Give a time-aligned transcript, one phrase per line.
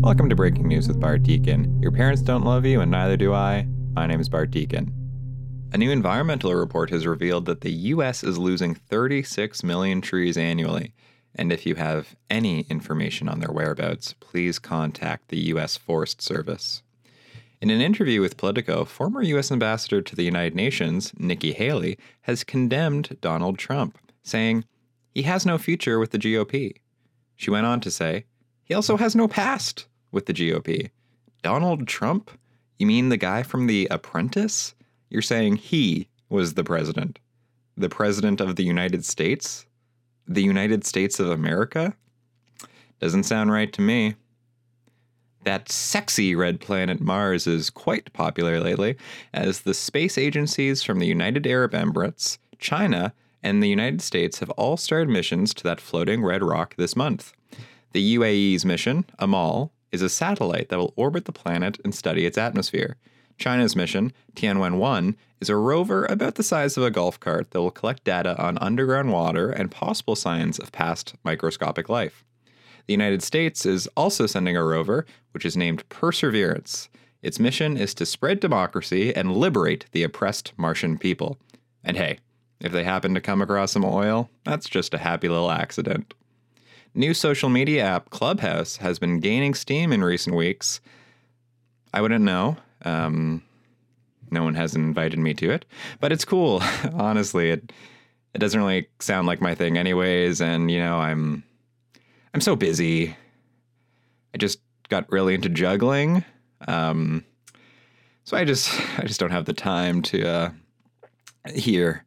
[0.00, 1.82] Welcome to Breaking News with Bart Deacon.
[1.82, 3.66] Your parents don't love you, and neither do I.
[3.94, 4.92] My name is Bart Deacon.
[5.72, 8.22] A new environmental report has revealed that the U.S.
[8.22, 10.94] is losing 36 million trees annually.
[11.34, 15.76] And if you have any information on their whereabouts, please contact the U.S.
[15.76, 16.84] Forest Service.
[17.60, 19.50] In an interview with Politico, former U.S.
[19.50, 24.64] Ambassador to the United Nations, Nikki Haley, has condemned Donald Trump, saying,
[25.12, 26.76] He has no future with the GOP.
[27.34, 28.26] She went on to say,
[28.68, 30.90] He also has no past with the GOP.
[31.42, 32.30] Donald Trump?
[32.78, 34.74] You mean the guy from The Apprentice?
[35.08, 37.18] You're saying he was the president?
[37.78, 39.64] The president of the United States?
[40.26, 41.94] The United States of America?
[43.00, 44.16] Doesn't sound right to me.
[45.44, 48.96] That sexy red planet Mars is quite popular lately,
[49.32, 54.50] as the space agencies from the United Arab Emirates, China, and the United States have
[54.50, 57.32] all started missions to that floating red rock this month.
[57.92, 62.36] The UAE's mission, Amal, is a satellite that will orbit the planet and study its
[62.36, 62.96] atmosphere.
[63.38, 67.60] China's mission, Tianwen 1, is a rover about the size of a golf cart that
[67.60, 72.24] will collect data on underground water and possible signs of past microscopic life.
[72.86, 76.88] The United States is also sending a rover, which is named Perseverance.
[77.22, 81.38] Its mission is to spread democracy and liberate the oppressed Martian people.
[81.84, 82.18] And hey,
[82.60, 86.14] if they happen to come across some oil, that's just a happy little accident.
[86.98, 90.80] New social media app Clubhouse has been gaining steam in recent weeks.
[91.94, 92.56] I wouldn't know.
[92.84, 93.44] Um,
[94.32, 95.64] no one has invited me to it,
[96.00, 96.60] but it's cool.
[96.94, 97.72] Honestly, it
[98.34, 100.40] it doesn't really sound like my thing, anyways.
[100.40, 101.44] And you know, I'm
[102.34, 103.16] I'm so busy.
[104.34, 106.24] I just got really into juggling,
[106.66, 107.24] um,
[108.24, 110.50] so I just I just don't have the time to uh,
[111.54, 112.04] hear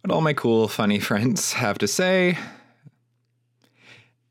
[0.00, 2.36] what all my cool, funny friends have to say.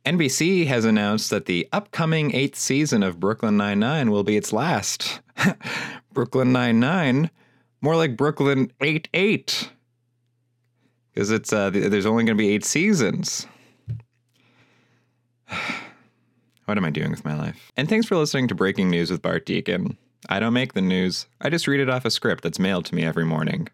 [0.08, 5.20] NBC has announced that the upcoming eighth season of Brooklyn Nine-Nine will be its last.
[6.14, 7.30] Brooklyn Nine-Nine,
[7.82, 9.70] more like Brooklyn Eight-Eight.
[11.14, 13.48] Because it's uh, there's only going to be eight seasons.
[16.66, 17.70] what am I doing with my life?
[17.76, 19.98] And thanks for listening to Breaking News with Bart Deacon.
[20.30, 22.96] I don't make the news, I just read it off a script that's mailed to
[22.96, 23.68] me every morning.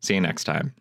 [0.00, 0.74] See you next time.